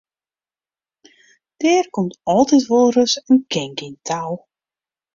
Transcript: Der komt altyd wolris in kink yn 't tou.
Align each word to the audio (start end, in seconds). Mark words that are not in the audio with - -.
Der 1.61 1.83
komt 1.91 2.15
altyd 2.35 2.63
wolris 2.71 3.13
in 3.29 3.37
kink 3.51 3.77
yn 3.87 3.95
't 3.97 4.03
tou. 4.09 4.31